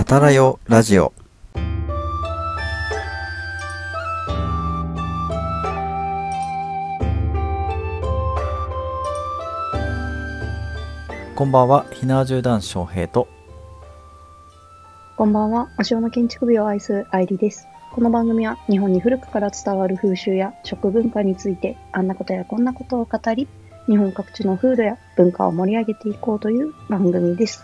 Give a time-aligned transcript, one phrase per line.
[0.00, 1.12] あたらよラジオ
[11.36, 13.28] こんばんはひなわじゅうだん翔平と
[15.18, 17.66] こんばんは、お城の建築美を愛す愛理です。
[17.92, 23.46] この番組は日本に古くから伝わる風習や食文化について、あんなことやこんなことを語り、
[23.86, 27.62] 日本各地の風土や文化を盛り上げていこうという番組です。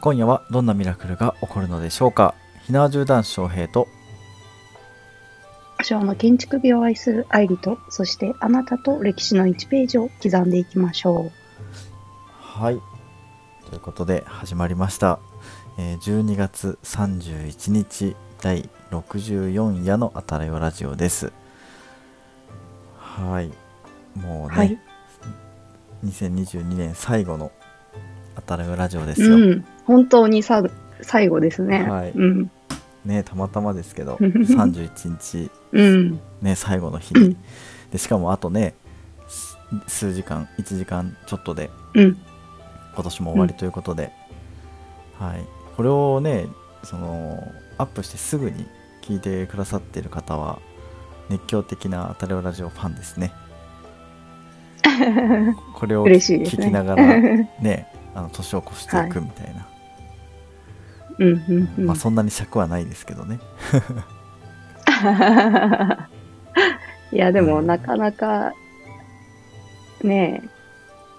[0.00, 2.34] 今夜はどんなミラクルが起こるのでしょうか？
[2.66, 3.88] ひなわじゅうだん翔平と。
[5.80, 11.30] お城の建築美を愛する愛理と、そしてあなたと歴史の1ページを刻んでいきましょ
[12.40, 12.80] はい。
[13.68, 15.18] ということで始まりました、
[15.78, 21.32] えー12月31日第64夜のあたらよラジオです。
[22.98, 23.50] はい。
[24.18, 24.50] もうう。
[24.50, 24.78] ね、はい。
[26.04, 27.50] 2022年最後の
[28.44, 29.64] あたらよラジオですよ、うん。
[29.86, 30.62] 本当にさ
[31.00, 31.88] 最後ですね。
[31.88, 32.50] はいうん。
[33.04, 36.20] ねたまたまですけど31日 うん。
[36.42, 37.36] ね最後の日にうん
[37.90, 38.74] でしかもあとね
[39.28, 39.56] す
[39.86, 42.18] 数時間1時間ちょっとでうん。
[42.94, 44.12] 今年も終わりということで、
[45.18, 45.44] はい、
[45.76, 46.46] これをね
[46.84, 47.42] その
[47.76, 48.66] アップしてすぐに
[49.02, 50.60] 聞いてくださっている方は
[51.28, 53.32] 熱狂的なあたりおラジオファンですね
[55.74, 56.12] これをね。
[56.12, 59.66] 聞きながらねあの年を越していくみたいな、
[61.18, 61.86] うんうんうん。
[61.86, 63.40] まあそんなに尺はないですけどね。
[67.12, 67.66] いやでもうん。
[67.66, 68.52] なかなか
[70.02, 70.48] ねえ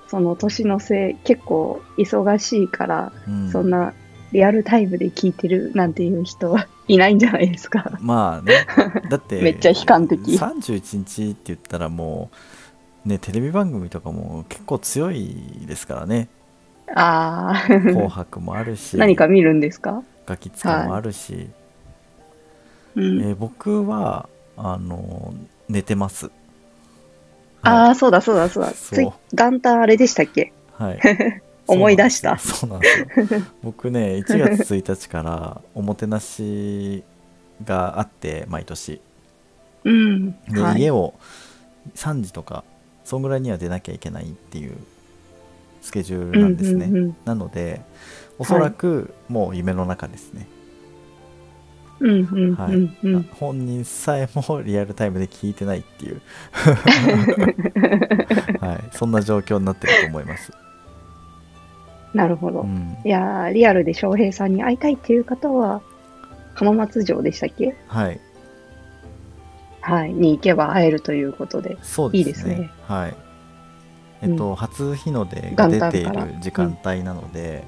[0.07, 3.51] その年のせい結構忙しいから、うん。
[3.51, 3.93] そんな
[4.31, 7.97] リアルタイムで聞いてるなんていう人はいないんじゃないですか。
[8.01, 8.65] まあね。
[9.09, 10.37] だって めっちゃ悲観的。
[10.37, 12.29] 31日って言ったらも
[13.05, 16.27] うねテレビ番組とかも結構強いですからね
[16.93, 18.97] ああ、紅白もあるし。
[18.97, 21.49] 何か見るんですか、ガキ使もあるし、
[22.95, 23.21] うん。
[23.21, 25.33] えー僕はあの
[25.67, 26.29] 寝てます。
[27.63, 28.71] あはあ、そうだそうだそうだ。
[28.71, 29.13] そう。
[29.33, 30.53] 元旦あれでしたっけ？
[30.79, 30.99] い、はい。
[31.67, 32.37] 思い出した。
[32.37, 33.07] そうなんですよ。
[33.15, 33.41] そうなんですよ。
[33.63, 34.23] 僕ね1
[34.57, 37.03] 月1日からおもてなし
[37.63, 39.01] があって毎年。
[39.83, 40.31] うん。
[40.47, 41.15] で、はい、家を
[41.95, 42.63] 3時とか
[43.03, 44.77] そんぐらいには出なきゃいけないっていう
[45.85, 47.81] スケジュールなんですね、うんうんなので
[48.39, 50.47] おそらくもう夢の中ですね、
[52.01, 52.97] うんうんうんはいうん。
[53.03, 56.21] うん本人さえもリアルタイムで聞いてないっていう、
[58.59, 60.51] はい、そんな状況になってると思います、
[62.13, 62.61] なるほど。
[62.61, 62.97] うん。
[63.05, 65.81] いやーリアルで翔平さんに会いたいっていう方は、
[66.55, 67.75] 浜松城でしたっけ？
[67.87, 68.19] はい。
[69.79, 70.13] はい。
[70.13, 71.77] に行けば会えるということで。
[71.81, 72.17] そうですね。
[72.17, 72.71] いいですね。
[72.87, 73.15] はい
[74.25, 77.63] えっと、う初日の出が出ている時間帯なので、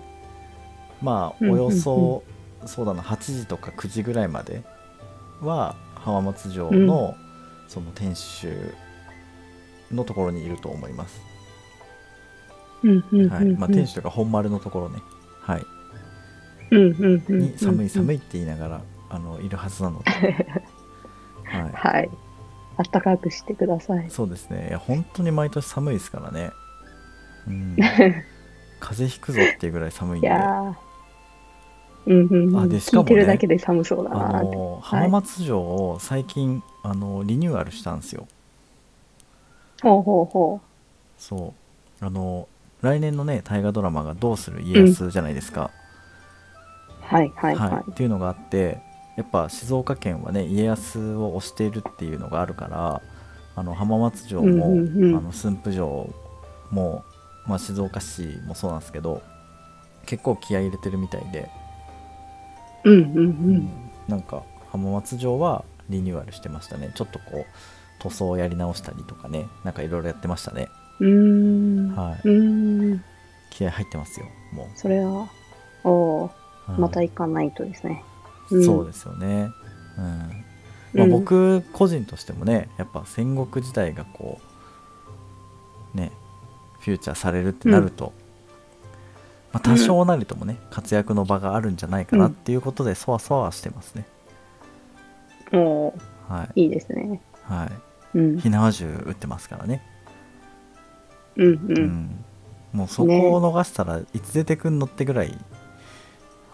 [1.01, 1.51] まあうん。
[1.51, 2.23] およそ、
[2.65, 4.63] そうだな8時とか9時ぐらいまで
[5.41, 7.15] は浜松城の、
[7.67, 8.55] その天守
[9.91, 11.21] のところにいると思います、
[12.83, 13.45] うんうんうんはい。
[13.45, 14.99] まあ、天守というか本丸のところね、
[15.41, 15.65] はい、
[16.71, 18.15] うんうんうんに寒い寒い。
[18.15, 20.45] いって言いながらあのいるはずなので、
[21.45, 22.09] は はい。
[22.77, 24.05] あったかくしてください。
[24.05, 24.09] い、。
[24.09, 24.67] そうですね。
[24.69, 26.51] いや本当に毎年寒いですからね、
[27.47, 27.75] うん、
[28.79, 30.73] 風邪ひくぞっていうぐらい寒いんいでやー。
[32.07, 32.59] うんうんうん。
[32.59, 33.09] あでしかもね。
[33.09, 34.55] 聞いてるだけで寒そうだあなーって。
[34.55, 38.27] の浜松城を最近あのリニューアルしたんですよ。
[39.83, 40.61] ほうほうほ
[41.17, 41.53] そ
[42.01, 42.05] う。
[42.05, 42.47] あの
[42.81, 45.71] 来年のね大河ドラマが「どうする家康」じゃないですか、
[47.11, 47.15] う。
[47.15, 47.55] はいはい。
[47.55, 48.79] はっていうのがあって
[49.17, 53.01] やっぱ静岡県はね家康を推しているっていうのがあるから
[53.55, 56.13] あの浜松城も、うんうんうんあの駿府城
[56.69, 57.03] も、
[57.47, 59.23] まあ、静岡市もそうなんですけど
[60.05, 61.49] 結構気合い入れてるみたいで、
[62.85, 62.89] い。
[62.89, 63.69] うんうんうん。
[64.07, 67.45] なんか浜松城はリニューアルしてましたねちょっとこう
[67.99, 70.69] 塗装をやり直したりとかねなんかいろいろやってましたね
[70.99, 71.95] うーん。
[71.95, 73.03] はいうーん。
[73.49, 75.27] 気合入ってますよもそれは、
[75.83, 76.29] おー
[76.69, 78.03] う、はいまた行かないとですね。
[78.51, 78.65] うん。
[78.65, 79.51] そうですよね。
[79.97, 80.45] うん。
[80.93, 81.09] まあ、うん。
[81.09, 84.39] 僕個人としてもねやっぱ戦国時代がこ
[85.93, 86.11] うね
[86.79, 88.13] フューチャーされるってなると、
[89.51, 94.05] まあ、多少なりともね、活躍の場があるんじゃないかなっていうことでそわそわはしてますね、
[95.51, 95.93] おー。
[96.29, 96.63] はい。
[96.63, 97.21] いいですね。
[97.43, 97.65] は
[98.13, 98.17] い。
[98.17, 98.39] うん。
[98.39, 99.81] 火縄銃撃ってますからね。
[101.35, 101.59] うんう。
[101.67, 102.25] うんん。
[102.73, 105.37] もうそこを逃したらいつ出てくんのってぐらい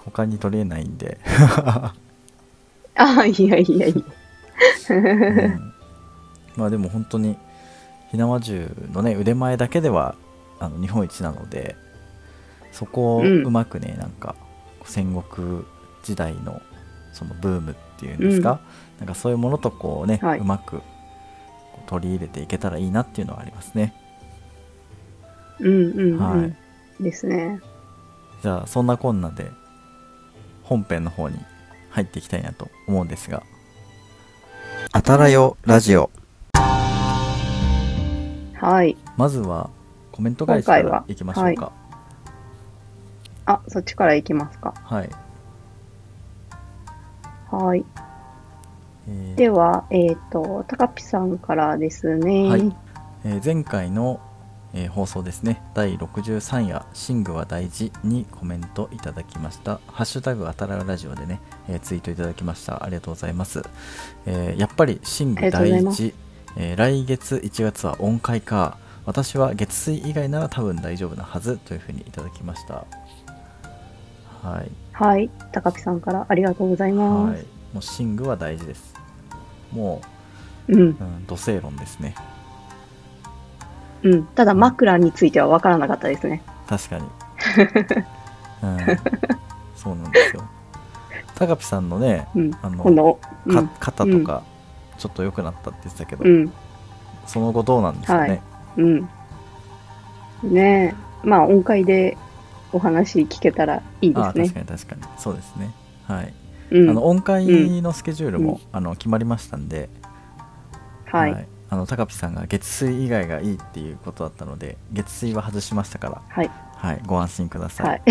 [0.05, 1.93] 他に取れないんで、あ
[2.95, 4.95] あ、いやいやいや。
[4.95, 5.73] うん
[6.55, 7.37] まあでも本当に
[8.11, 10.15] 火縄銃のね腕前だけでは
[10.59, 11.75] あの日本一なので
[12.71, 14.35] そこをうんうまくね、なんか
[14.85, 15.63] 戦国
[16.03, 16.61] 時代の
[17.11, 18.59] そのブームっていうんですか、
[18.99, 20.81] なんかそういうものとこうね、はいうまく
[21.87, 23.93] 取り入れていけたらいいなっていうのはありますね。
[25.59, 26.17] うんうんうん。
[26.17, 27.59] はいですね。
[28.41, 29.51] じゃあそんなこんなで
[30.63, 31.37] 本編の方に
[31.89, 33.43] 入っていきたいなと思うんですが
[34.91, 36.09] 「あたらよラジオ
[38.53, 39.69] はい。」まずは
[40.11, 41.71] コメント返しか今回はいきましょうか
[43.45, 44.73] あ、そっちから行きますか。
[44.83, 45.09] はい、
[47.51, 47.85] はい。
[49.07, 52.49] えーでは、えっ、と、たかぴさんからですね。
[52.49, 52.75] はい
[53.25, 54.21] えー前回の、
[54.73, 55.61] えー放送ですね。
[55.73, 62.83] 第63夜「寝具は大事」にコメントいただきました「ハッシュタグあたらよラジオ」でね、えーツイートいただきました。
[62.83, 63.61] ありがとうございます、
[64.25, 66.13] えーやっぱり寝具大事、
[66.57, 68.77] えー来月1月は音階か。
[69.05, 71.57] 私は月水以外なら多分大丈夫なはず。
[71.57, 72.85] というふうにいただきました。
[74.41, 74.71] はい。
[74.93, 75.29] はい。
[75.51, 77.33] たかぴさんからありがとうございます。
[77.33, 77.45] はい。
[77.73, 78.93] もう寝具は大事です。
[79.71, 80.01] も
[80.67, 80.79] うん。
[80.79, 82.15] う、うん、土星論ですね
[84.03, 84.23] うん。
[84.25, 86.41] ただ、枕については分からなかったですね。
[86.67, 87.03] 確かに、
[88.63, 88.77] うん、
[89.75, 90.43] そうなんですよ
[91.35, 92.51] 高ピさんのねうん。
[92.61, 93.67] あのこの、うかん。
[93.79, 94.43] 肩とか
[94.97, 96.51] ちょっと良くなったって言ってたけど、うん。
[97.25, 98.41] その後どうなんですかね、はい
[98.77, 99.09] うん。
[100.53, 101.27] ねえ。
[101.27, 102.17] まあ、音階で
[102.71, 104.53] お話聞けたらいいでああすね確。
[104.55, 105.71] かに確かにそうですね
[106.05, 106.33] はい、
[106.71, 106.89] うん。
[106.89, 107.45] あの音階
[107.81, 109.89] のスケジュールも、うんあの決まりましたんで、
[111.05, 111.47] はい。
[111.73, 116.51] あの高ピさんが月水以外がいいっていうことだったので月水は外しましたからはい。
[116.75, 118.03] はいご安心ください、はい。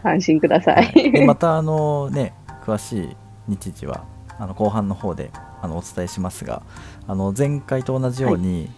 [0.02, 1.12] 安心くださはいい。
[1.12, 2.32] でまたあのね
[2.64, 3.16] 詳しい
[3.48, 4.04] 日時は
[4.38, 6.62] あの後半の方であのお伝えしますが
[7.06, 8.70] あの前回と同じように、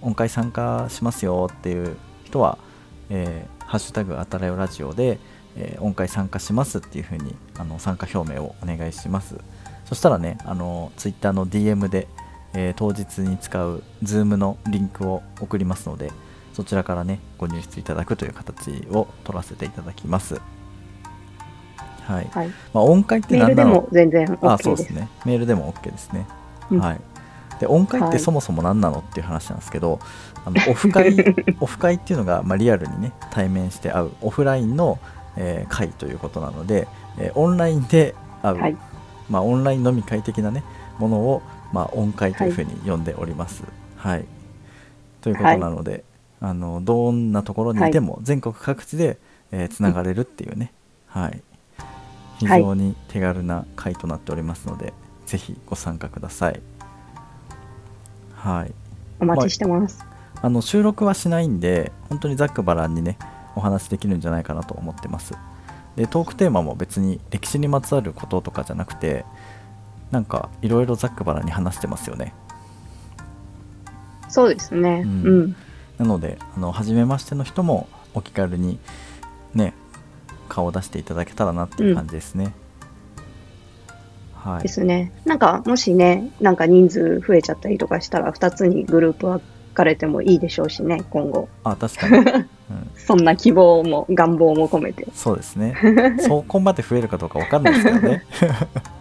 [0.00, 2.56] 音階参加しますよっていう人は
[3.10, 5.18] 「えーハッシュタグあたらよラジオで」
[5.56, 9.36] えー音階参加しますっていうふうにあの参加表明をお願いします
[9.84, 12.08] そしたらねあのツイッターの DM で、
[12.54, 16.10] えー当日に使う Zoom のリンクを送りますので
[16.52, 20.40] そちらからねご入室いただくという形を取らせていただきます。
[22.08, 22.28] はい。
[22.32, 22.48] はい。
[22.72, 24.62] まあ、音階ってメールでも全然あ OK で。
[24.64, 25.08] そうですすね。
[25.26, 26.26] メールでも OK ですね、
[26.70, 26.80] うん。
[26.80, 27.00] はい。
[27.60, 28.12] で音階っはい。
[28.12, 30.00] てそもそも何なのっていう話なんですけど、
[30.44, 31.14] あのオフ会
[31.60, 34.98] オフ会っていうのが、まあ、リアルにね対面して会うオフラインの、
[35.36, 38.76] えー会ということなので、えーオンラインで会う、はい。
[39.28, 40.64] まあ、オンライン飲み会的なね
[40.98, 41.42] ものを、
[41.72, 43.62] まあ、音階というふうに呼んでおります。
[43.96, 44.24] はい、
[45.20, 46.04] ということなので、
[46.40, 49.18] あのどんなところにいても全国各地で、
[49.50, 50.72] えーつながれるっていうね、
[51.06, 51.42] はい、
[52.38, 54.92] 非常に手軽な会となっておりますので、
[55.26, 56.60] ぜひご参加ください。
[58.34, 58.72] はい、
[59.20, 60.04] お待ちしてます。
[60.40, 63.18] あの収録はしないんで本当にざっくばらんにね
[63.56, 65.34] お話できるんじゃないかなと思ってます。
[65.96, 69.24] でトークテーマも別に歴史にまつわることとかじゃなくて
[70.10, 72.34] なんかいろいろざっくばらんに話してますよね
[74.28, 75.02] そうですね。
[75.04, 75.56] ううんん。
[75.98, 78.78] なのであの初めましての人もお気軽に
[79.54, 79.74] ね
[80.48, 82.54] 顔を出していただけたらなっていう感じですね、
[84.34, 85.12] はいですね。
[85.24, 89.42] なんか、もしね、なんか人数増えちゃったりとかしたら、2つにグループ分
[89.74, 91.48] かれてもいいでしょうしね、今後。
[91.64, 92.46] あ確かに、 うん、
[92.96, 95.06] そんな希望も、願望も込めて。
[95.12, 95.74] そうですね
[96.20, 98.22] そこまで増えるかどうかわかんないですけどね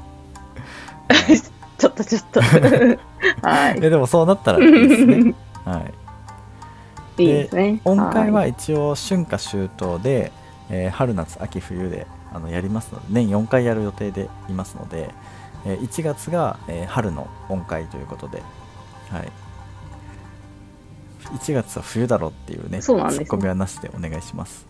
[1.78, 2.42] ちょっとちょっと。
[3.42, 3.80] はい。
[3.82, 5.34] えでもそうなったらいいですね
[5.66, 5.80] は
[7.18, 7.82] いいいですね。
[7.84, 10.32] 音階ははい一応春夏秋冬で、
[10.70, 15.10] えー春夏秋冬であのやりますので年4回やる予定でいますので、
[15.66, 18.42] えー1月が、えー春の音階ということで、
[19.10, 19.32] はい、
[21.38, 24.66] 1月は冬だろっていうねそうなんですねツッコミはなしでお願いします、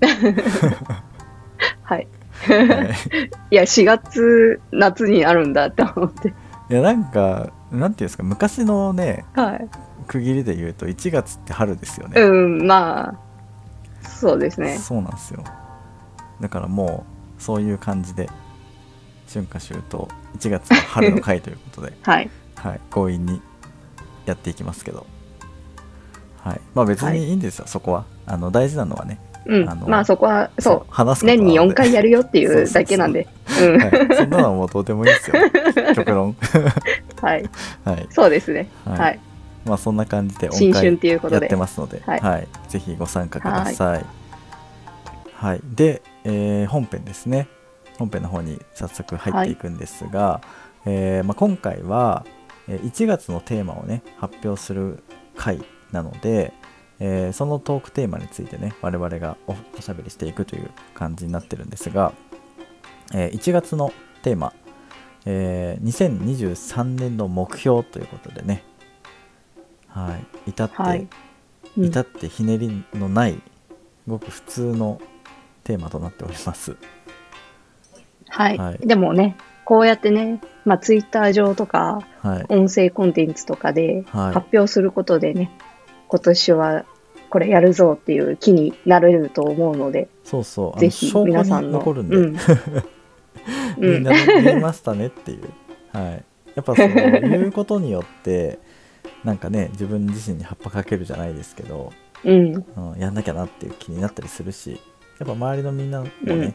[1.82, 2.06] はい。
[2.46, 2.94] は
[3.50, 6.28] いいや、4月、夏になるんだって思って。
[6.70, 9.68] いやなんかなんていうんですか昔のねはい。
[10.06, 13.14] 区切りで言うと1月って春ですよね、うん、まあ、
[14.08, 14.76] そうですね。
[14.76, 15.44] そうなんですよ
[16.40, 17.04] だからも
[17.38, 18.28] うそういう感じで
[19.32, 22.30] 春夏秋冬1月は春の回ということで はい。
[22.56, 23.40] はい、強引に
[24.26, 25.06] やっていきますけど、
[26.42, 29.68] はい、まあ別にいいんですよ、そこはあの大事なのはねうん。
[29.68, 29.88] あの。
[29.88, 30.92] まあ、そこは、そう。
[30.92, 33.26] 話す年に4回ややるよっていうだけなんで。
[33.46, 35.36] そんなのはもうどうでもいいですよ。
[35.94, 36.36] 極論。
[37.20, 37.44] はい。
[37.84, 38.06] はい。
[38.10, 38.68] そうですね。
[38.84, 38.98] はい。
[38.98, 39.20] はい。
[39.64, 41.46] まあそんな感じで音階新春っていうことで。
[41.46, 41.56] やって。
[41.56, 42.44] ますので、ははい。
[42.44, 44.04] いぜひご参加ください。
[45.34, 47.48] はい、で、えー本編ですね。
[47.98, 50.40] 本編の方に早速入っていくんですが、
[50.86, 52.24] えーまあ、今回は
[52.68, 55.02] えー1月のテーマをね発表する
[55.36, 56.52] 回なので、
[57.00, 62.12] えーそのトークテーマについてね我々がおおしゃべりしていくという感じになってるんですが、
[63.14, 63.92] えー1月の
[64.22, 64.52] テーマ、
[65.26, 68.62] えー2023年の目標ということでね、
[69.88, 71.08] はい、至って、はい。
[71.76, 71.84] うん。
[71.84, 73.40] 至ってひねりのない
[74.06, 75.00] ごく普通の
[75.64, 76.76] テーマとなっております。
[78.28, 78.58] はい。
[78.58, 78.78] はい。
[78.86, 84.34] でもね、こうやってね、まあ、ツイッター上とか、はい、音声コンテンツとかではい。
[84.34, 85.50] 発表することでね、
[86.08, 86.84] 今年は
[87.30, 91.78] これやるぞっていう気になれると思うので、そうそうぜひ皆さんの。
[91.78, 92.24] 残るんで、うん。
[93.78, 95.48] うんみんなで見ましたねっていう、
[95.92, 98.58] はい、やっぱそういうことによって
[99.24, 101.92] なんかね自分自身に葉っぱかけるじゃないですけど、
[102.24, 102.64] うん。
[102.76, 104.80] うん、やんなきゃなっていう気になったりするし
[105.18, 106.54] やっぱ周りのみんなもね、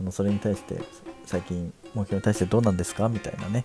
[0.00, 0.78] あのそれに対して
[1.24, 3.64] 最近目標に対してどうなんですかみたいなね、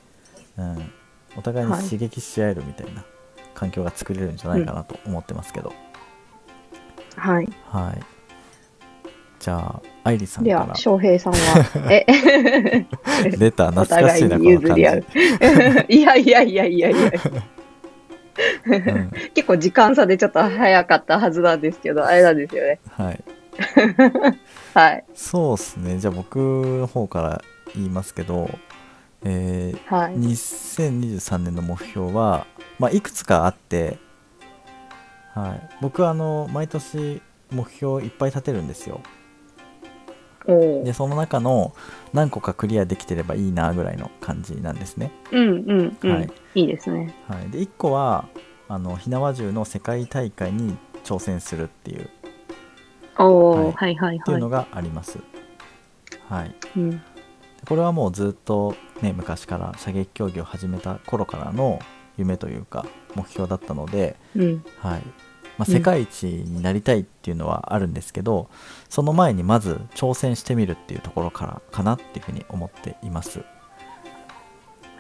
[0.58, 0.92] うん、
[1.38, 3.04] お互いにはい刺激し合えるみたいな
[3.54, 5.91] 環境が作れるんじゃないかなと思ってますけど、はい。
[7.16, 7.50] はい
[9.40, 12.06] じゃあ愛理さんでは、から翔平さんは、え、
[13.38, 15.04] 出たお懐かしいなこの感じ譲り合う。
[15.90, 17.12] いやいやいやいやいや。
[18.66, 22.80] うん結構時間差でちょっと早かったはずなんですけど、あれなんですよね。
[22.92, 23.24] はい
[24.74, 25.04] はい。
[25.16, 27.42] そうですねじゃあ僕の方から
[27.76, 28.50] 言いますけど、
[29.24, 30.16] えーはい。
[30.18, 32.46] 2023年の目標は、
[32.80, 33.98] まあ、いくつかあって、
[35.34, 37.22] はい、僕はあの毎年
[37.52, 39.02] 目標いっぱい立てるんですよ。
[40.48, 41.76] でその中の
[42.14, 46.12] 何個かクリアできてればいいなぐらいの感じなんですね、うんうんうん。
[46.12, 46.32] はい。
[46.56, 47.14] いいですね。
[47.28, 48.28] はい、で1個は
[48.68, 52.10] あの火縄銃の世界大会に挑戦するっていう。
[53.20, 54.18] おー、ははいはいはい。
[54.18, 55.20] っていうのがあります、
[56.28, 57.02] はい、うん。
[57.68, 61.80] これはもうずっとね昔から射撃競技を始めた頃からの
[62.18, 64.64] 夢というか目標だったので、うん。
[64.80, 65.02] はい。
[65.58, 68.50] まあ、うん世界一になりたいっていうのはあるんですけど、
[68.90, 73.44] その前にまず挑戦してみるっていうところからかなっていうふうに思っています、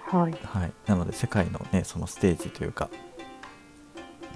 [0.05, 0.35] はい。
[0.43, 2.89] はい、なので世界のねそのステージというか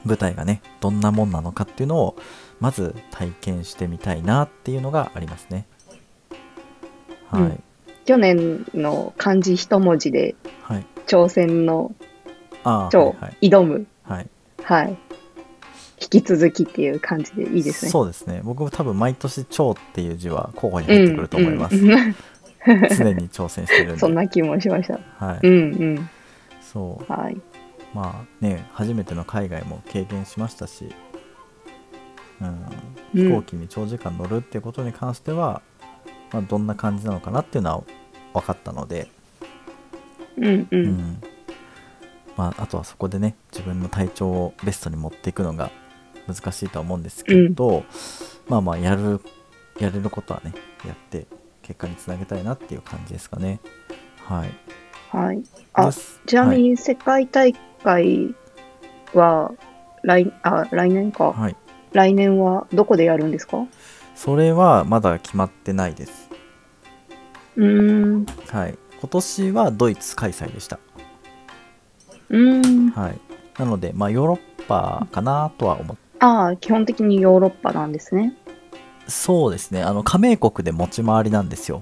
[0.05, 2.15] 舞台がねどんなもんなのかっていうのを
[2.59, 5.67] まず体験してみたいなっていうのがありますね。
[7.27, 7.63] はい、うん
[8.05, 10.85] 去年の漢字一文字ではい。
[11.07, 11.93] 挑戦の
[12.91, 13.87] 超挑む。
[14.03, 14.29] はい
[14.63, 14.97] はい。
[16.01, 17.91] 引き続きっていう感じでいいですね。
[17.91, 22.15] そうですね僕も多分毎年「超」っていう字は候補に入ってくると思います、うんうん
[22.97, 24.99] 常に挑戦してるんでそんな気もしました。
[25.23, 26.09] はい、うんうん。
[26.61, 27.37] そうはい。
[27.93, 30.89] まあね初めての海外も経験しましたし、
[32.41, 35.61] うん、うん飛行機に長時間乗るっていうことに関しては、
[36.31, 37.83] まあ、どんな感じなのかなっていうのは
[38.33, 39.07] 分かったので、
[40.37, 40.67] うんう。
[40.71, 41.21] うんん
[42.37, 45.71] まあ、あとはそこでね自分の体調をベストに持っていくのが
[46.27, 47.85] 難しいとは思うんですけど、
[48.47, 49.21] まあまあやる
[49.79, 50.53] やれることはね
[50.85, 51.27] やって
[51.61, 53.59] 結果につなげたいなっていう感じですかね。
[54.25, 54.51] はい。
[55.11, 55.43] はい。
[55.73, 55.91] あ
[56.25, 58.35] ちなみに世界大会
[59.13, 59.53] は
[60.03, 61.25] 来、あ、来年か。
[61.25, 61.55] はい、はい、
[61.93, 63.65] 来年はどこでやるんですか？
[64.15, 66.29] それはまだ決まってないです。
[67.55, 68.25] うーん。
[68.49, 70.79] はい、今年はドイツ開催でした。
[72.29, 72.89] うーん。
[72.91, 73.19] はい、
[73.59, 78.35] なので、まあ、ヨーロッパかなとは思っああ、基本的にヨーロッパなんですね。
[79.07, 81.81] そうですね、あの加盟国で持ち回りなんですよ。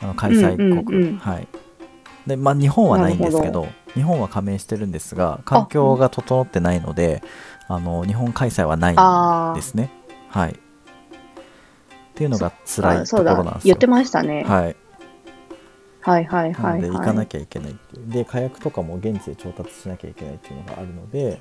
[0.00, 1.48] あの開催国、うんうんうんはい。
[2.26, 7.22] で、まあ、日本はないんですけなど、日本は加盟してるんですが、環境が整ってないので、
[7.68, 9.62] あの日本開催はないんで。
[9.62, 9.90] すね。
[10.28, 10.50] はい。
[10.50, 10.54] っ
[12.14, 13.54] ていうのが辛いところなん。
[13.54, 13.86] ですよ言って。
[13.86, 14.44] ましたね。
[14.44, 14.76] はい。
[16.04, 17.12] はいはいなはいので行かは。
[17.14, 21.40] ないきゃいけないっていうで火薬とかも現地で調達しなきゃいけないっていうのがあるので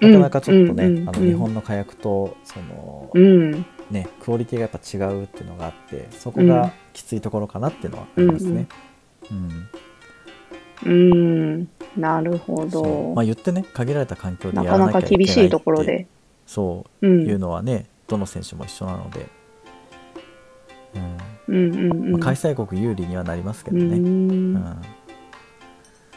[0.00, 3.64] うなんかなかちょっとね、うんうんうんあの日本の火薬とその、うん。
[3.90, 8.66] ねクオリティがやっぱ違うっていうのがあってそこがきついところかなっていうのはありますね。
[9.30, 9.68] うん
[10.84, 11.68] うーん。
[11.96, 13.12] なるほど。
[13.14, 16.06] まあ言ってね限られた環境でやらなきゃいけない厳しいところで。
[16.46, 17.26] そううん。
[17.26, 19.26] いうのはねどの選手も一緒なので、
[21.52, 23.96] うんうんうん開催国有利にはなりますけどうね。
[23.96, 24.82] うんん。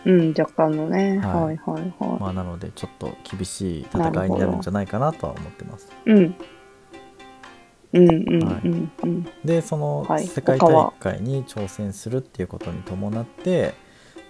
[0.05, 1.17] うん、若干のね。
[1.17, 5.91] ははいいはいはまあ、なのでちょっと厳しい戦いになるんじゃないかなとは思ってます。
[6.07, 6.11] い。
[6.11, 6.35] うん。
[7.93, 9.27] うんうんはいうんうん。
[9.43, 13.73] でそのはい世界大会に挑戦するっていうことに伴って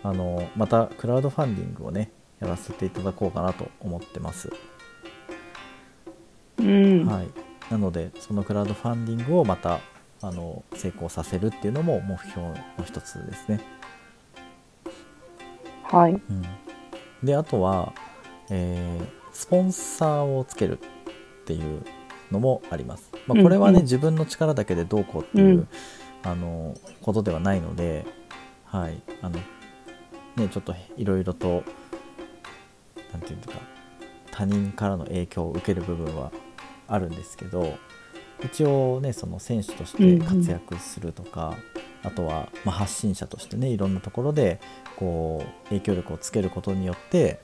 [0.02, 4.52] あのまたクラウドファンディングをねやらせていただこうかなと思ってます、
[6.58, 7.06] うん。
[7.06, 7.30] はい、
[7.72, 9.80] なのでそのクラウドファンディングをまた
[10.22, 12.56] あの成功させるっていうのも目標の
[12.86, 13.60] 一つですね、
[15.84, 16.14] はい。
[16.14, 16.44] うん、
[17.24, 17.94] であとは、
[18.50, 21.84] えースポンサーをつけるっていう
[22.32, 23.76] のもあります、まあ、これはね、うん。
[23.76, 25.68] うん自分の力だけでどうこうっていう、うん。
[26.24, 28.06] あのことではないので、
[28.64, 29.02] はい。
[29.22, 29.38] あの
[30.38, 31.64] ね、ちょっといろいろと
[33.12, 33.60] 何て言うか
[34.32, 36.32] 他人からの影響を受ける部分は
[36.88, 37.78] あるんですけど
[38.46, 41.58] 一応ねその選手として活躍するとか、
[42.04, 44.60] あとはま発信者としてねいろんなところで
[44.96, 47.42] こう影響力をつけることによって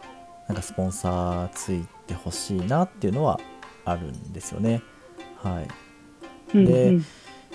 [0.48, 3.39] なんかスポンサーついてほしいなっていうのは
[3.86, 4.81] あるんですよね。
[5.38, 5.62] は
[6.53, 7.05] い、で、うんうん、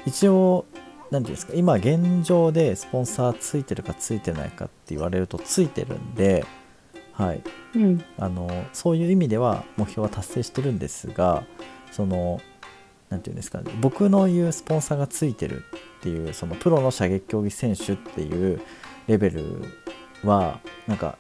[0.07, 0.67] 一応
[1.11, 6.45] 何て言うんですか今現状でスポンサーついてるかついてないかって言われるとついてるんで、
[7.13, 7.43] はい。
[7.75, 11.45] うん、あのそういう意味では目標は達成してるんですが
[11.93, 12.41] その
[13.09, 15.65] 何て言うんですかね僕の言うスポンサーがついてる
[15.99, 18.61] っていうそのプロの射撃競技選手っていう
[19.07, 19.63] レベル
[20.25, 21.17] はなんか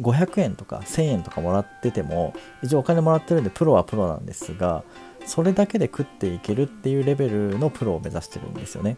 [0.00, 4.84] 500円とか1000円とかもらってても一応お金もらってるんでプロはプロなんですが
[5.26, 8.96] それだけで食っていけるっていうレベルのプロを目指してるんですよね。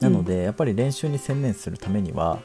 [0.00, 2.40] なので、やっぱり練習に専念するためには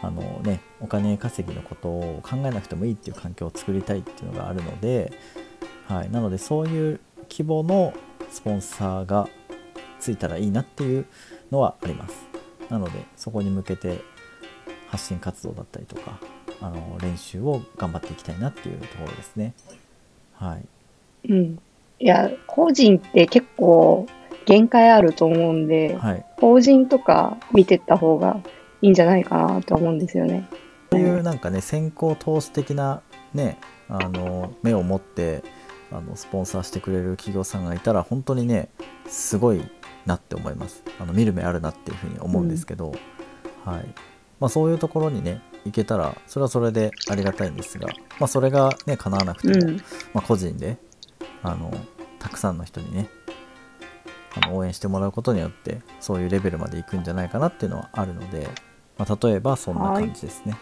[0.00, 5.12] あのねお金稼ぎのことを考えなくてもいいっていう環境を作りたいっていうのがあるので、
[5.86, 7.00] はい、なのでそういう
[7.32, 7.94] 規模の
[8.30, 9.26] スポンサーが
[9.98, 11.06] ついたらいいなっていう
[11.50, 12.26] のはあります。
[12.68, 14.02] なのでそこに向けて
[14.88, 16.18] 発信活動だったりとか
[16.60, 19.54] あの練習を頑張っていきたいなっていうところですね。
[20.34, 21.30] はい。
[21.30, 21.58] うん。
[21.98, 24.06] いや個人って結構
[24.44, 28.40] 限界あると思うんで、はい、法人とか見てった方が
[28.82, 30.48] いいんじゃないかなと思うんですよね。
[30.90, 33.00] そういうなんかね先行投資的な
[33.32, 33.58] ね
[33.88, 35.42] あの目を持って
[35.94, 38.68] あのスポンサーしてくれる企業さんがいたら本当にね
[39.06, 39.62] すごい
[40.06, 40.82] なって思います。
[40.98, 42.92] あの見る目あるなっていうふうに思うんですけど、
[43.66, 43.94] うん、はい。
[44.40, 47.86] まあ、そういうところにね行けたらそれはそれでありがたいんですが、
[48.18, 49.76] まあ、それがね叶わなくても、うん、
[50.12, 50.78] まあ、個人で
[51.44, 51.72] あの
[52.18, 53.08] たくさんの人にね
[54.34, 58.48] あの応援してもらうことによってそういうレベルまで行くんじゃないかなっていうのはあるので、
[58.98, 60.56] まあ、例えばそんな感じですね。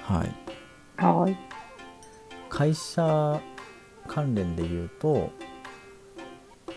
[0.00, 1.36] はい、はい、
[2.48, 3.40] 会社
[4.06, 5.30] 関連で言うと、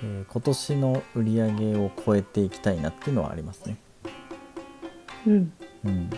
[0.04, 3.78] えー、今年の売り上げを超えていきたいなっていうのはありますね。
[5.26, 5.54] うん、
[5.86, 6.10] うん、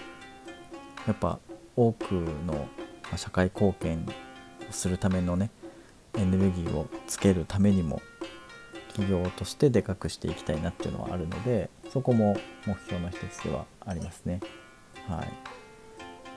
[1.07, 1.39] やっぱ
[1.75, 2.67] 多くの
[3.15, 4.05] 社会貢献
[4.69, 5.49] をするためのね
[6.15, 8.01] エネルギーをつけるためにも
[8.89, 14.41] 企業としてでかくしていきたいなっていうのはあるのでそこも目標の一つではありますね。
[15.07, 15.59] はい。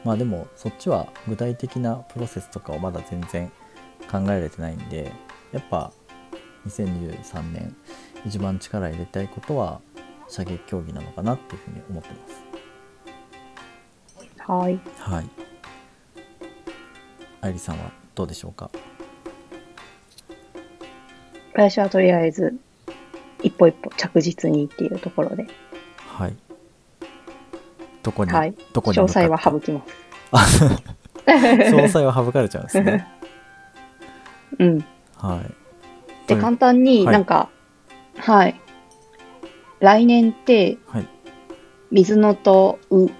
[0.04, 3.52] まあでもそっちは具体的なプロセスとかをまだ全然
[4.12, 5.10] 考えられてないんで
[5.52, 5.90] やっぱ
[6.66, 7.74] 2023年
[8.24, 9.80] 一番力入れたいことは
[10.28, 12.42] 射撃競技なのかなっていうふうに思ってます
[14.52, 15.52] はいはい
[17.42, 18.70] 愛理さんはどうでしょうか？
[21.54, 22.54] 私はとりあえず、
[23.42, 25.46] 一歩一歩着実にっていうところで。
[25.98, 26.36] はい。
[28.02, 29.84] どこに、はい、どこに詳細は省きま
[30.44, 30.64] す。
[31.26, 33.06] 詳細は省かれちゃうんですね。
[34.58, 34.84] うん。
[35.16, 36.28] はい。
[36.28, 37.50] で、簡単になんか、
[38.16, 38.60] はい、はい。
[39.80, 41.08] 来年って、はい、
[41.90, 43.10] 水のとうっ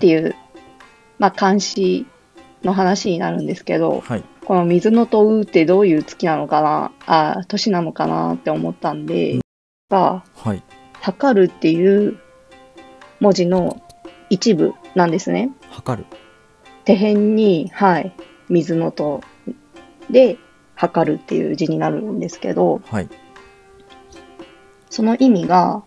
[0.00, 0.36] ていう、はいはい、
[1.18, 2.06] まあ、監視
[2.64, 9.40] の話になるんですけど、はい、この水のとうってどういう月なのかな、あ、年なのかなって思ったんで、
[9.90, 10.62] が、はい。
[11.00, 12.18] 測るっていう
[13.20, 13.82] 文字の
[14.30, 15.50] 一部なんですね。
[15.70, 16.06] 測る
[16.84, 18.12] 手辺に、はい、
[18.48, 19.20] 水のと
[20.10, 20.38] で、
[20.82, 23.08] 測るっていう字になるんですけど、はい。
[24.90, 25.84] その意味が、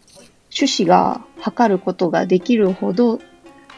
[0.55, 3.19] 種子が測ることができるほど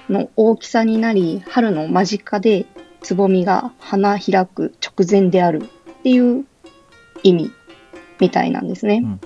[0.10, 2.67] の大きさになり、春の間近で
[3.01, 6.45] つぼみが花開く直前であるっていう
[7.23, 7.51] 意味
[8.19, 9.01] みたいなんですね。
[9.03, 9.19] うんうん、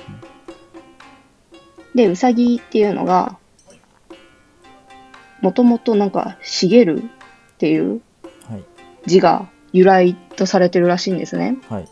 [1.93, 3.37] で、うさぎっていうのが、
[5.41, 8.01] もともとなんか、茂るっていう
[9.05, 11.57] 字が由来とされてるらしいんですね。
[11.69, 11.87] はい、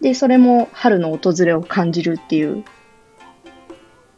[0.00, 2.64] で、それも春の訪れを感じるっていう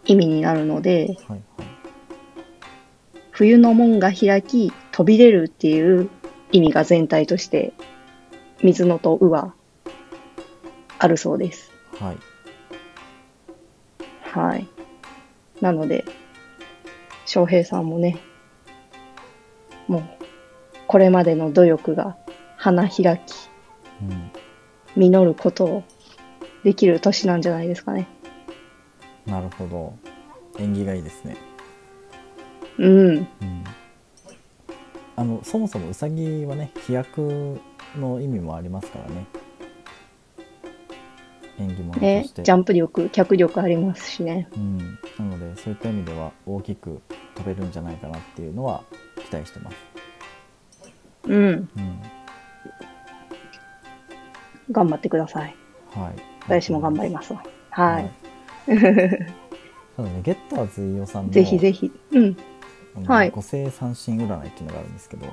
[0.04, 1.74] 意味になるので、はいはい
[3.34, 6.08] 冬の門が開き飛び出るっていう
[6.52, 7.72] 意味が全体として
[8.62, 9.54] 水のとうは
[11.00, 11.72] あるそうです。
[11.98, 12.16] はい。
[14.30, 14.68] はい。
[15.60, 16.04] なので、
[17.26, 18.18] 翔平さんもね、
[19.88, 20.02] もう、
[20.86, 22.16] これまでの努力が
[22.56, 23.48] 花開き、
[24.02, 24.30] うん、
[24.96, 25.84] 実ることを
[26.62, 28.08] できる年なんじゃないですかね。
[29.26, 29.94] なるほど。
[30.58, 31.36] 縁起がいいですね。
[32.78, 33.26] うん、うん、
[35.16, 37.60] あのそもそもうさぎはね飛躍
[37.96, 39.26] の意味もありますからね
[41.58, 44.48] 縁起物とねジャンプ力、脚力ありますしね。
[44.56, 44.78] うん、
[45.18, 47.00] なのでそういった意味では大きく
[47.36, 48.82] 飛べるんじゃないかなっていうのは
[49.16, 49.76] 期待してます、
[51.26, 51.42] うん。
[51.42, 51.68] うん
[54.70, 55.54] 頑張ってください。
[55.90, 56.14] はい、
[56.46, 57.42] 私も頑張りますわ。
[57.70, 58.10] はい。
[58.66, 58.72] た
[60.02, 61.92] だねゲッターズ飯尾さんのぜひぜひ。
[62.12, 62.36] うん。
[63.06, 65.26] はい五星三神占いっていうのがあるんですけど、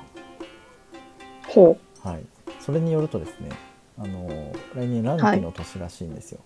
[1.46, 2.24] ほはい、
[2.60, 3.50] それによるとですね
[3.96, 6.40] あの来年乱気の年らしいんですよ、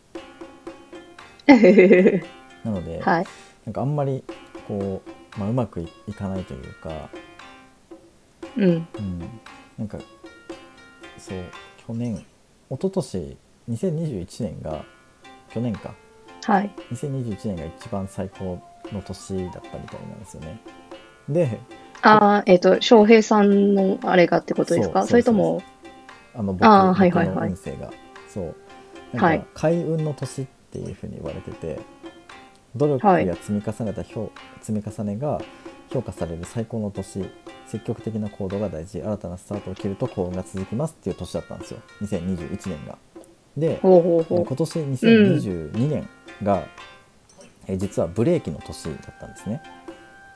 [1.48, 1.52] う。
[2.64, 3.26] なので、はい。
[3.64, 4.24] なんかあんまり
[4.68, 5.02] こ
[5.36, 7.08] う、まあ、うまくいいかないというか、
[8.56, 8.88] うん。
[8.98, 9.40] うん、
[9.78, 9.98] なんか
[11.18, 11.44] そう
[11.86, 12.24] 去年一
[12.70, 13.36] 昨年
[13.70, 14.84] 2021年が
[15.50, 15.94] 去年か。
[16.44, 16.70] はい。
[16.92, 18.60] 2021年が一番最高
[18.92, 20.60] の年だったみたいなんですよね。
[21.28, 21.58] で
[22.02, 25.06] ああ、えっ、と、翔平さんのあれがってことですか？
[25.06, 25.62] それとも、
[26.34, 27.36] あの僕あーはい僕はいはい。
[27.36, 27.90] の運勢が。
[28.28, 28.44] そう。
[28.44, 28.54] はい
[29.12, 31.78] なんか開運の年っていうふうに言われてて
[32.74, 35.40] 努力はいや積み重ねた評積み重ねが
[35.90, 37.30] 評価される最高の年
[37.66, 42.98] 積極的な行動が大事新たなスタートを切ると幸運が続きますっていう年だったんですよ2021年が。
[43.56, 46.08] で今年2022年
[46.42, 46.66] が、
[47.66, 49.62] え実はブレーキの年だったんですね。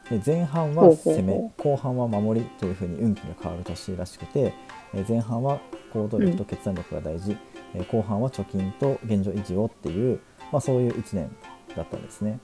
[0.09, 4.55] で前半は攻めほ後半は守りというふうに運気が変わる年らしくて、
[4.95, 5.61] え前半は
[5.93, 7.37] 行動力と決断力が大事、
[7.75, 11.31] え後半は貯金と現状維持をっていう、まあ、そういう1年
[11.77, 12.41] だったんですね。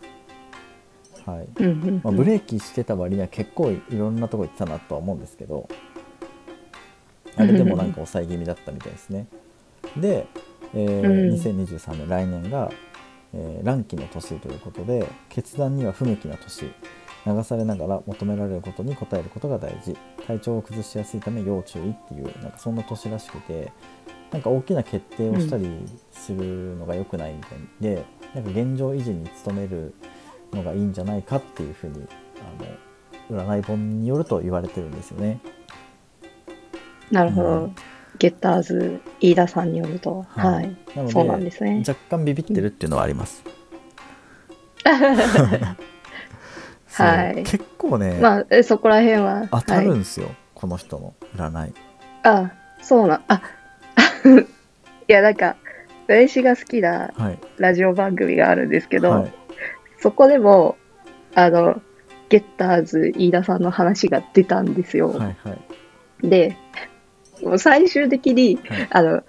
[1.27, 1.63] はい、
[2.03, 5.69] まあ、ブレーキしてた割には結構いろんなとこ行ってたなとは思うんですけど
[7.37, 9.27] あれでもなんか抑え気味だったみたいですね。
[9.97, 10.27] で、
[10.75, 11.35] えーうん。
[11.35, 12.71] 2023年来年が、
[13.35, 16.73] えー乱気の年ということで決断には不向きな年。
[17.27, 19.97] 流されながら求められることに応えることが大事。
[20.27, 23.73] 体調を崩しやすいため要注意っていうなんかそんな年らしくて
[24.31, 25.69] なんか大きな決定をしたり
[26.13, 29.93] するのが良くないみたいで、なんか現状維持に努める
[30.53, 32.07] のがいいんじゃないかっていうふうに
[33.31, 35.41] あの占い本によると言われてるんですよね。
[37.11, 37.49] なるほど。
[37.49, 37.75] うん
[38.19, 40.25] ゲッターズ、飯田さんによると。
[40.31, 40.77] はいはい。
[40.95, 41.85] なのでそうなんですね。
[41.87, 43.45] 若干ビビってるっていうのはあります。
[46.97, 49.49] はい結構ね、まあ、えそこら辺は。
[49.51, 51.75] 当たるはいんですよ、この人の占い。
[52.23, 53.43] あ、そうな、あ、
[55.09, 55.57] いや、なんか、
[56.09, 57.39] 私が好きなはい。
[57.59, 59.33] ラジオ番組があるんですけど、はい、
[59.99, 60.77] そこでも、
[61.35, 61.81] あの、
[62.29, 65.11] ゲッターズ飯田さんの話が出たんですよ。
[65.11, 65.57] はい、は
[66.23, 66.29] い。
[66.29, 66.57] で、
[67.43, 69.23] もう最終的に、はいあの、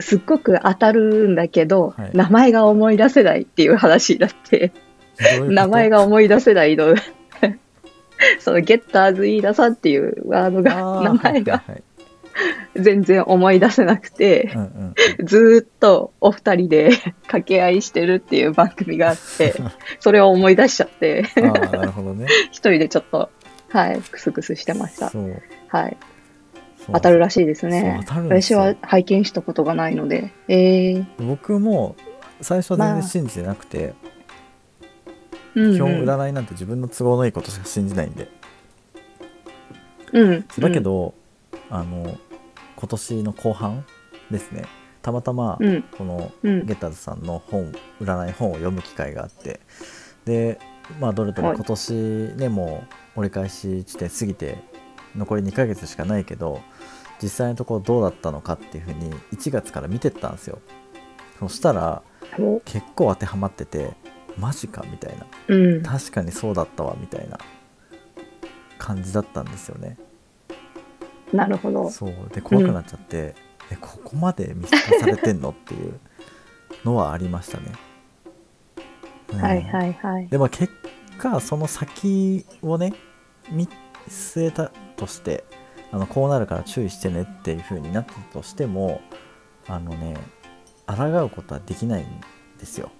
[0.00, 4.72] すっごく当たるんだけど、はい名前が思い出せないっていう話になって、
[5.38, 6.94] どういう名前が思い出せないの。
[8.40, 11.82] そのゲッターズ飯田さんっていうワードが、名前がはい
[12.76, 16.90] 全然思い出せなくて、うんうんずーっとお二人で
[17.22, 19.54] 掛け合いしてるっていう番組があって、
[20.00, 22.26] それを思い出しちゃって、なるほどね。
[22.50, 23.30] 一人でちょっと、
[23.68, 25.12] はい、クスクスしてました。
[25.68, 25.96] はい。
[26.92, 30.32] 当たるらしいですね私は拝見したことがないので。
[30.48, 31.94] えー、僕も
[32.40, 33.94] 最初は全まあ然信じてなくて、
[35.54, 35.74] うん、うん。
[35.74, 38.28] 基本占いなんて自分の都合のいいことしか信じないんで。
[40.12, 40.44] うん。
[40.58, 41.14] だけど、
[41.68, 42.18] あの
[42.80, 43.84] 今年の後半
[44.30, 44.64] ですね。
[45.02, 49.60] たまたまうん、このうん、ゲッターズさんの本占い本を読む機会があって。
[50.24, 50.58] で
[50.98, 51.56] まあどれともはい。
[51.56, 51.92] 今年
[52.36, 52.84] ねも
[53.16, 54.58] う折り返し地点過ぎて
[55.14, 56.60] 残り2ヶ月しかないけど
[57.22, 60.58] 実際のところどうだったのかっていうふうに1月から見てったんですよ。
[61.38, 62.02] そしたら
[62.38, 62.60] お。
[62.64, 63.94] 結構当てはまってて
[64.38, 65.26] マジかみたいな。
[65.48, 65.82] うん。
[65.82, 67.38] 確かにそうだったわみたいな
[68.78, 69.98] 感じだったんですよね
[71.32, 71.90] なるほど。
[71.90, 72.14] そう。
[72.32, 73.34] で怖くなっちゃって、
[73.70, 75.98] えここまで見透かされてんのっていう
[76.84, 77.72] のはありましたね、
[79.32, 79.40] うん。
[79.40, 80.28] はいはいはい。
[80.28, 80.72] でも結
[81.18, 82.94] 果その先をね
[83.50, 83.68] 見
[84.08, 85.44] 据えたとして
[85.92, 89.00] あのこうなるから注意してねっていう風になったとしても
[89.66, 90.16] あのね
[90.86, 92.06] 抗うことはできないん
[92.58, 92.90] ですよ。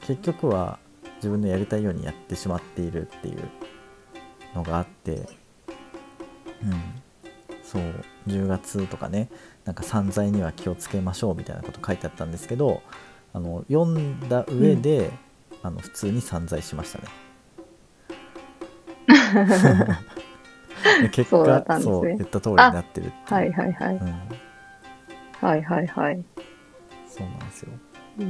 [0.00, 0.78] 結局は
[1.16, 3.48] 自分のやりたいようにやってしまっているっていう
[4.54, 5.28] のがあって
[6.62, 7.01] うん
[7.72, 7.82] そう
[8.26, 9.30] 10月とかね
[9.64, 12.82] なんか散財には気をつけましょうみたいなこと書いてあったんですけど
[13.32, 15.10] あの読んだ上で、
[15.62, 17.04] あの普通に散財しましたね
[21.00, 23.94] で 結果そうそう言った通りになってるってはいはいはい。
[23.94, 24.14] うん、
[25.40, 26.24] はいはいはい。
[27.08, 27.68] そうなんですよ、
[28.18, 28.22] い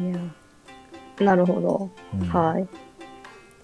[1.19, 1.25] や。
[1.27, 1.91] なるほど。
[2.15, 2.69] うんはい。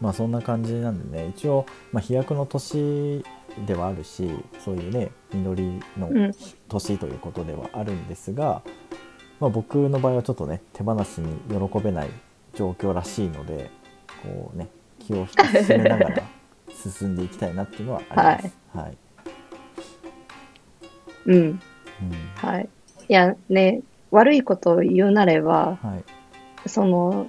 [0.00, 3.24] まあそんな感じなんでね一応、まあ、飛躍の年
[3.66, 4.30] ではあるし
[4.64, 6.34] そういうね実りのうん
[6.68, 8.62] 年ということではあるんですが、
[9.40, 12.10] まあ、僕の場合はちょっとね手放しに喜べない
[12.54, 13.70] 状況らしいので
[14.22, 16.22] こうね気を引き締めながら
[16.70, 18.56] 進んでいきたいなっていうのはあります。
[18.76, 18.98] はい、
[21.26, 21.34] うん。
[21.34, 21.60] うん
[22.36, 22.68] はい。
[23.08, 23.80] いや、ね、
[24.10, 27.28] 悪いことを言うなれば、はいその、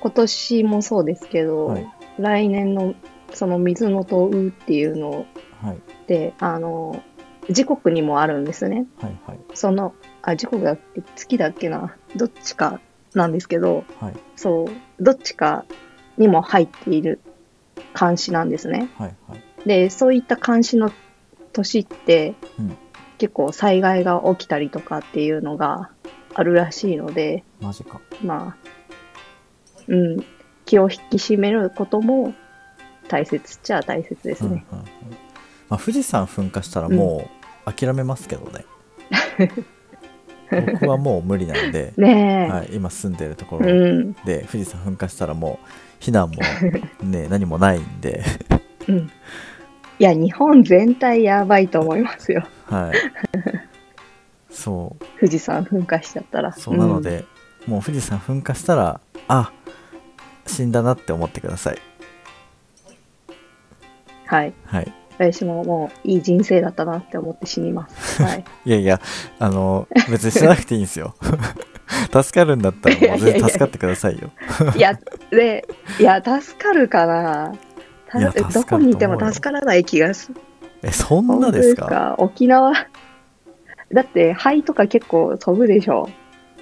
[0.00, 2.94] 今年もそうですけど、はい来年の
[3.34, 5.26] その水のとうっていうの
[5.62, 5.80] はい。
[6.06, 7.02] で、あの、
[7.50, 8.86] 時刻にもあるんですね。
[9.00, 9.38] はいはい。
[9.54, 11.96] その、あ、時刻だっけ月だっけな。
[12.16, 12.80] どっちか
[13.14, 14.14] なんですけど、はい。
[14.36, 15.64] そう、どっちか
[16.18, 17.20] にも入っている
[17.98, 18.88] 監視なんですね。
[18.98, 19.68] はいはい。
[19.68, 20.90] で、そういった監視の
[21.52, 22.76] 年って、うん。
[23.18, 25.90] 結構災害が起きたりとかっていうのが
[26.34, 28.00] あるらしいので、マジか。
[28.24, 28.72] まあ、
[29.86, 30.24] うん、
[30.64, 32.34] 気を引き締めることも
[33.12, 34.64] 大切っちゃ大切ですね。
[34.72, 34.88] うんうんうん。
[35.68, 37.28] まあ、富士山噴火したらも
[37.66, 38.64] う諦めますけどね、
[40.72, 45.58] 僕はもう無理なんで、 はい、今住んでるとこうろん、で富士山噴火したらも
[46.00, 46.36] う避難も
[47.02, 48.24] ね 何もないんで、
[48.88, 48.96] うん。
[48.96, 49.10] い
[49.98, 52.46] や、日本全体やばいと思いますよ。
[52.64, 52.92] はい、
[54.50, 55.04] そう。
[55.20, 56.52] 富士山噴火しちゃったら。
[56.52, 57.26] そうなので、
[57.66, 59.52] もう富士山噴火したらあ
[60.46, 61.76] 死んだなって思ってください。
[61.76, 61.91] うん
[64.32, 64.52] はい。
[64.64, 68.20] はい私ももういい人生だったなって思って死にます。
[68.24, 68.44] はい。
[68.64, 69.00] いやいや
[69.38, 71.14] あの別にしなくていいんですよ
[72.10, 74.30] 助かるんだったらもう全然助かってくださいよ
[74.74, 74.98] いや、
[75.30, 75.66] で、
[76.00, 77.52] いや、助かるかな。
[78.08, 80.40] たいやどこにいても助からない気がする。
[80.82, 81.86] えそんなですか？
[81.86, 82.14] か？
[82.18, 82.72] 沖縄。
[83.92, 86.08] だって、灰とか結構飛ぶでしょ。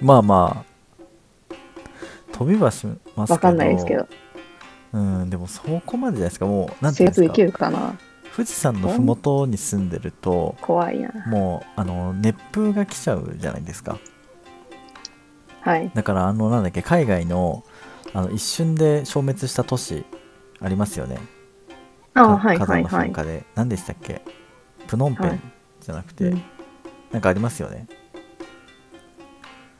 [0.01, 0.65] まあま
[1.49, 1.55] あ
[2.33, 4.07] 飛びはしますけどわかんないですけど。
[4.93, 7.95] うんでもそこまでじゃないですかもうなんていうんですかるかな。
[8.35, 11.11] 富士山の麓に住んでると怖いな。
[11.27, 13.99] もうあの熱風が来ちゃうじゃないですか
[15.61, 15.91] はい。
[15.93, 17.63] だからあのなんだっけ海外の
[18.13, 20.05] あの一瞬で消滅した都市
[20.59, 21.17] ありますよね
[22.13, 23.09] あかはい火山のはいはい。
[23.09, 24.21] 噴火で、何でしたっけ？
[24.87, 25.41] プノンペはいン
[25.81, 26.43] じゃなくて、うん
[27.11, 27.87] なんかありますよね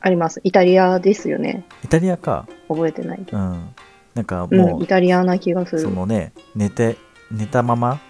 [0.02, 0.42] あります。
[0.44, 1.64] イタリアですよね。
[1.86, 3.26] イタリアか覚えてない。
[3.32, 3.70] うん
[4.16, 5.86] なんかうん、もイタリアな気がすう、る。
[5.86, 6.98] そのね寝て
[7.32, 8.02] 寝たまま、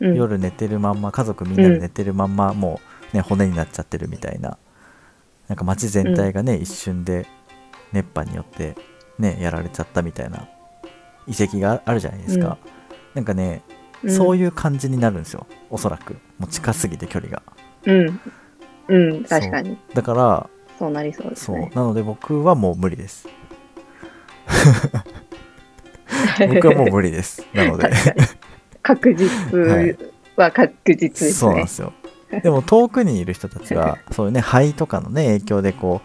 [0.00, 2.80] うん、夜寝てるまんま家族みんなで寝てるまんま、も
[3.12, 4.58] うね骨になっちゃってるみたいな。
[5.48, 7.26] なんか街全体がね、一瞬で
[7.92, 8.76] 熱波によって
[9.18, 10.46] ねやられちゃったみたいな。
[11.26, 12.56] 遺跡があるじゃないですか、
[13.14, 13.62] なんかね
[14.02, 14.10] うん。
[14.10, 15.46] そういう感じになるんですよ。
[15.68, 16.14] おそらく。
[16.38, 17.42] もう近すぎて距離が。
[17.84, 18.20] うん。
[18.88, 19.76] うん、確かに。
[19.92, 21.58] だからそうなりそうですそう。
[21.58, 21.70] ね。
[21.74, 23.28] なので僕はもう無理です
[26.54, 27.46] 僕はもう無理です。
[27.54, 27.90] なので。
[28.82, 29.98] 確実
[30.36, 31.32] は確実ですね。
[31.32, 31.68] そうなんで。
[31.68, 31.92] すよ。
[32.42, 36.02] でも遠くにいる人たちは そういうね灰とかのね影響でこ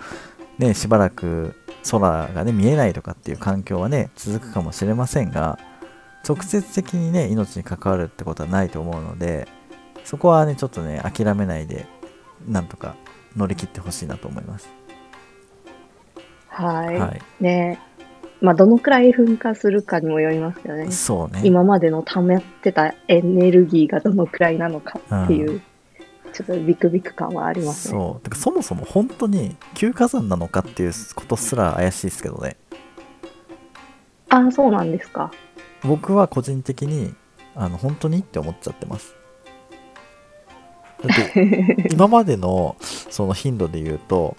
[0.59, 1.55] うねしばらく
[1.89, 5.59] 空がね見えないとかっていう環境はね続くかもしれませんが
[6.27, 9.47] 直接的にね命に関わるってことはないと思うので
[10.05, 11.85] そこはねちょっとね諦めないで
[12.47, 12.95] なんとか
[13.35, 14.69] 乗り切ってほしいなと思います。
[16.47, 16.99] はい。
[16.99, 17.21] はい。
[17.41, 17.79] ね
[18.43, 20.91] まあ、どのくらい噴火するかにもよりますけどね。
[20.91, 25.61] そうね今までの溜めてたエネルギーがどのくらいなのかっていう、
[26.33, 27.97] ちょっとビクビク感はありますね。
[27.97, 32.57] そうてかそもそも本当に旧火山なのかっていうことすら怪しいですけどね
[34.27, 35.31] ああ、そうなんですか。
[35.85, 37.15] 僕は個人的に
[37.55, 39.15] あの本当にって思っちゃってます
[41.01, 44.35] だって 今までのその頻度で言うと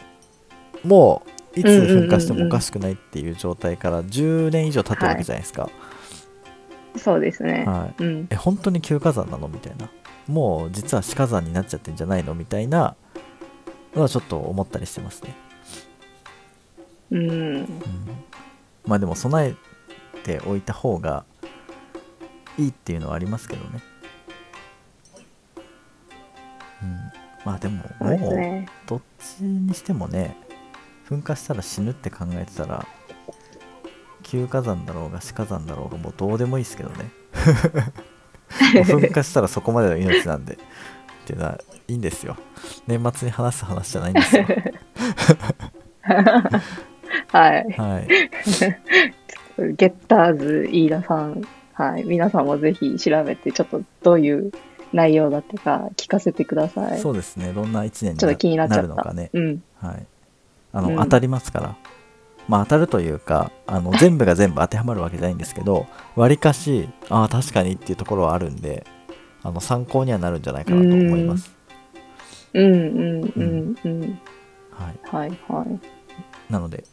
[0.84, 5.70] もういつ噴火してもおかしくないっていう状態から10年以上経ってるわけじゃないですか、
[6.96, 7.64] そうですね。
[7.66, 8.02] はい。
[8.02, 8.26] うん。
[8.30, 9.48] え本当に旧火山なの？
[9.48, 9.88] みたいな。
[10.26, 12.34] もう実は死火山になっちゃってんじゃないの？
[12.34, 12.96] みたいな
[13.94, 15.34] のはちょっと思ったりしてますね、
[17.10, 17.30] うん。
[17.30, 17.68] うん、
[18.86, 19.54] まあでも備え
[20.22, 21.24] ておいた方が
[22.58, 23.80] いいっていうのはありますけどね。
[26.82, 26.98] うん。
[27.44, 28.66] まあでももうね。
[28.86, 30.36] どっちにしてもね
[31.08, 32.86] 噴火したら死ぬって考えてたら
[34.22, 37.10] 旧火山だろうが死火山だろうがもうどうでもいいですけどね。
[38.84, 40.54] 噴火したらそこまでの命なんで。
[40.54, 42.36] っていうのはいいんですよ。
[42.86, 44.44] 年末に話す話じゃないんですよ。
[47.28, 47.72] はい。
[47.72, 48.08] はい。
[49.76, 52.04] ゲッターズ飯田さん、はい。
[52.04, 54.52] 皆さんもぜひ調べて、ちょっとどういう
[54.92, 56.98] 内容だったか聞かせてください。
[56.98, 57.52] そうですね。
[57.52, 59.30] どんな1年になるのかね。
[59.32, 59.62] うん。
[59.80, 60.06] はい
[60.74, 60.96] あの、うん。
[60.96, 61.76] 当たりますから。
[62.48, 68.86] まあ当たるというかあの 全部が全部当てはまるわけじゃないんですけどわりかしああ確かにっていうところはあるんで
[69.42, 71.54] あの参考にはなるんじゃないかなと思います。
[72.54, 74.18] うんうんうんうん。
[74.70, 75.38] はい、はい。
[75.48, 75.80] はい。
[76.52, 76.84] なので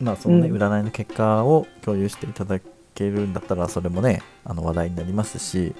[0.00, 0.56] まあそのね、うん。
[0.56, 2.60] 占いの結果を共有していただ
[2.94, 5.74] けるんだったらそれもねあの話題になりますし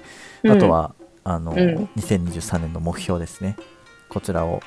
[0.49, 1.89] あとは、あの、うん。
[1.97, 3.55] 2023年の目標ですね。
[4.09, 4.61] こちらを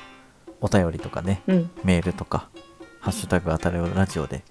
[0.65, 2.49] お便りとかねうん、メールとか
[2.99, 4.43] 「ハッシュタグあたれをラジオで」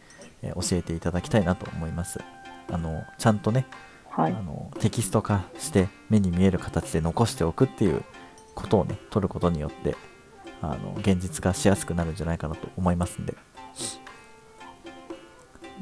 [0.43, 2.21] えー教えていただきたいなと思います。
[2.71, 3.67] あのちゃんとね
[4.11, 4.33] はい。
[4.33, 8.05] あのテキスト化して目に見える形で残しておくっていう
[8.55, 9.97] ことをね取ることによって
[10.63, 13.35] あの現実化しやすくなるんじゃないかなと思いますんで。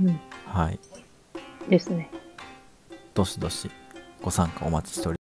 [0.01, 0.81] うん、はい。
[1.69, 2.11] ですね。
[3.13, 3.71] どしどし
[4.23, 5.22] ご参加お待ちしておりと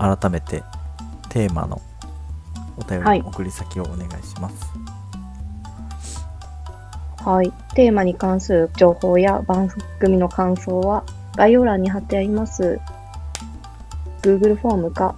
[0.00, 0.62] 改めて
[1.28, 1.82] テーマの
[2.78, 4.64] お便はいり送り先をお願いします。
[7.22, 7.52] はい。
[7.74, 11.04] テーマに関する情報や番組の感想は
[11.36, 12.80] 概要欄に貼ってあります
[14.22, 15.14] Google フォームか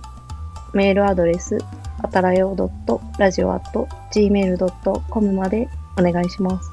[0.74, 1.58] メールアドレス
[2.02, 6.68] あたらよ .radio.gmail.com までお願いします。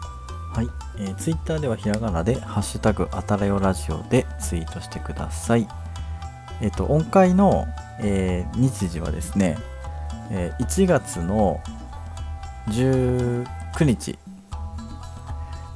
[0.53, 0.67] はい、
[0.97, 5.67] えー、ツイッターではひらがなで「ハッシュタグあたらよラジオ」でツイートしてください。
[6.61, 7.67] えっ、と音階の、
[7.99, 9.57] えー日時はですね、
[10.31, 11.59] えー1月の
[12.69, 13.45] 19
[13.83, 14.17] 日。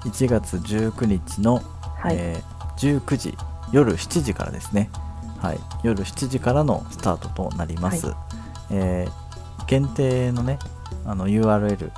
[0.05, 1.61] 1月19日の、
[1.97, 2.15] はい。
[2.17, 3.37] えー19時
[3.71, 4.89] 夜7時からですね、
[5.39, 8.13] はい、夜7時からのスタートとなります、
[8.71, 9.23] えー
[9.67, 10.59] 限定のね
[11.05, 11.91] あの URL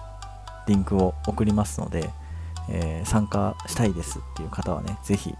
[0.68, 2.10] リンクを送りますので、
[2.70, 5.34] えー参加したいですっていう方はねぜひ、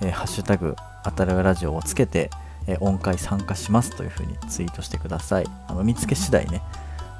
[0.00, 2.30] えーハッシュタグあたるラジオをつけて、
[2.66, 6.62] えー音階参加しますというふうにツイートしてくださいあの見つけ次第ね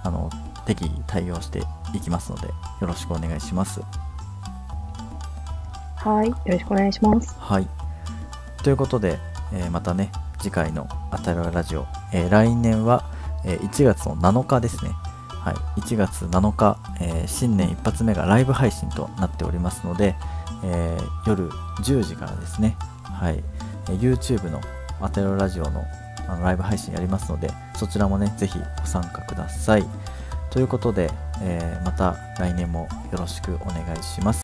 [0.02, 0.30] あの
[0.66, 1.62] 適宜対応して
[1.94, 3.80] いきますのでよろしくお願いします
[5.98, 6.28] はい。
[6.28, 7.34] よろしくお願いします。
[7.38, 7.66] はい。
[8.62, 9.18] ということで、
[9.52, 13.04] えーまたね、次回のあたるラジオ、えー来年は、
[13.44, 14.92] えー1月の7日ですね。
[14.92, 15.80] はい。
[15.80, 20.14] 1月7日、えー新年一発目がライブ配信となっておりますので、
[20.62, 21.48] えー夜
[21.82, 23.42] 10時からですね、はい。
[23.88, 24.60] えー YouTube の
[25.00, 25.84] アテロラジオの
[26.28, 29.86] あのライブ配信やりますので、そちらもね、ぜひご参加ください。
[30.50, 31.10] ということで、
[31.42, 34.34] えーまた来年もよろしくお願いします。